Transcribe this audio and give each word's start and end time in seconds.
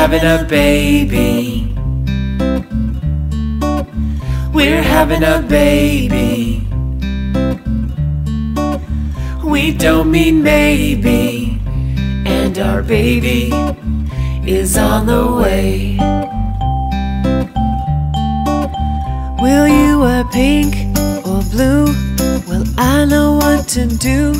having 0.00 0.22
a 0.22 0.44
baby. 0.44 1.74
We're 4.54 4.80
having 4.80 5.24
a 5.24 5.42
baby. 5.42 6.62
We 9.44 9.72
don't 9.72 10.08
mean 10.12 10.44
maybe, 10.44 11.60
and 12.26 12.56
our 12.60 12.80
baby 12.80 13.50
is 14.46 14.76
on 14.76 15.06
the 15.06 15.24
way. 15.42 15.98
Will 19.42 19.66
you 19.66 19.98
wear 19.98 20.24
pink 20.26 20.76
or 21.26 21.42
blue? 21.50 21.86
Well, 22.46 22.64
I 22.78 23.04
know 23.04 23.32
what 23.42 23.66
to 23.74 23.88
do. 23.88 24.32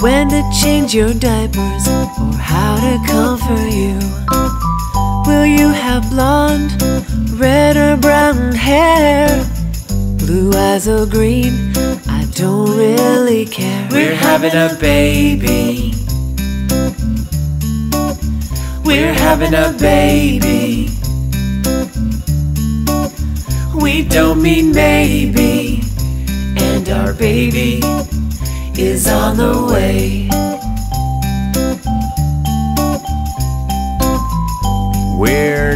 When 0.00 0.28
to 0.28 0.42
change 0.62 0.94
your 0.94 1.12
diapers 1.12 1.88
or 1.88 2.32
how 2.38 2.76
to 2.84 3.12
comfort 3.12 3.72
you. 3.72 3.98
Have 5.90 6.08
blonde, 6.08 6.80
red, 7.32 7.76
or 7.76 7.96
brown 7.96 8.52
hair? 8.52 9.26
Blue 10.18 10.52
eyes 10.52 10.86
or 10.86 11.04
green? 11.04 11.72
I 12.06 12.28
don't 12.30 12.76
really 12.76 13.44
care. 13.44 13.88
We're 13.90 14.14
having 14.14 14.54
a 14.54 14.76
baby. 14.78 15.92
We're 18.84 19.12
having 19.12 19.52
a 19.52 19.74
baby. 19.80 20.90
We 23.74 24.04
don't 24.04 24.40
mean 24.40 24.70
maybe, 24.70 25.82
and 26.56 26.88
our 26.88 27.12
baby 27.12 27.80
is 28.80 29.08
on 29.08 29.38
the 29.38 29.66
way. 29.72 30.28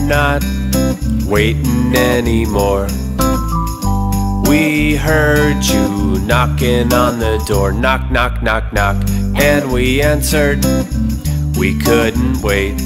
Not 0.07 0.45
waiting 1.27 1.95
anymore. 1.97 2.87
We 4.47 4.95
heard 4.95 5.65
you 5.65 6.19
knocking 6.21 6.93
on 6.93 7.19
the 7.19 7.43
door. 7.47 7.73
Knock, 7.73 8.11
knock, 8.11 8.43
knock, 8.43 8.73
knock. 8.73 8.97
And 9.37 9.73
we 9.73 10.03
answered, 10.03 10.65
we 11.57 11.79
couldn't 11.79 12.43
wait. 12.43 12.77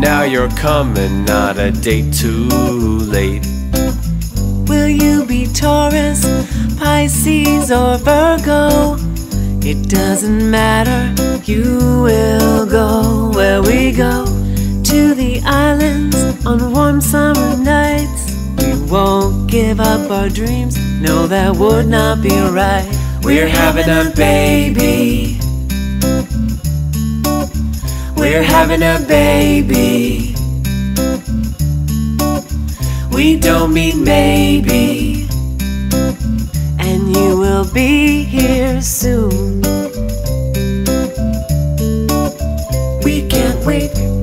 Now 0.00 0.22
you're 0.22 0.50
coming, 0.50 1.24
not 1.24 1.58
a 1.58 1.72
day 1.72 2.10
too 2.10 2.48
late. 2.48 3.46
Will 4.68 4.88
you 4.88 5.24
be 5.26 5.46
Taurus, 5.46 6.24
Pisces, 6.78 7.70
or 7.70 7.98
Virgo? 7.98 8.96
It 9.66 9.88
doesn't 9.88 10.50
matter, 10.50 11.14
you 11.44 12.02
will 12.02 12.66
go 12.66 13.30
where 13.34 13.62
we 13.62 13.92
go. 13.92 14.33
To 14.94 15.12
the 15.12 15.40
islands 15.44 16.46
on 16.46 16.72
warm 16.72 17.00
summer 17.00 17.56
nights. 17.56 18.32
We 18.58 18.80
won't 18.88 19.50
give 19.50 19.80
up 19.80 20.08
our 20.08 20.28
dreams, 20.28 20.78
no, 21.00 21.26
that 21.26 21.56
would 21.56 21.88
not 21.88 22.22
be 22.22 22.30
right. 22.30 22.88
We're 23.24 23.48
having 23.48 23.88
a 23.88 24.12
baby. 24.14 25.40
We're 28.16 28.44
having 28.44 28.82
a 28.82 29.04
baby. 29.08 30.36
We 33.10 33.36
don't 33.40 33.74
mean 33.74 34.04
maybe, 34.04 35.26
and 36.78 37.16
you 37.16 37.36
will 37.36 37.68
be 37.72 38.22
here 38.22 38.80
soon. 38.80 39.63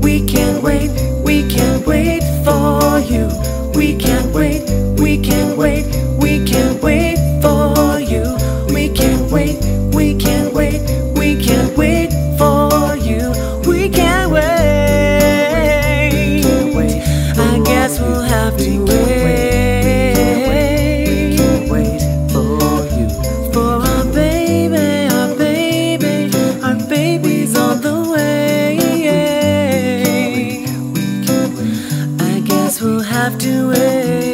We 0.02 0.26
can't 0.26 0.62
wait, 0.64 0.90
we 1.24 1.48
can't 1.50 1.86
wait 1.86 2.24
for 2.44 3.00
you. 3.00 3.30
We 3.76 3.96
can't 3.98 4.34
wait, 4.34 4.64
we 5.00 5.18
can't 5.18 5.58
wait, 5.58 5.81
away. 33.62 34.31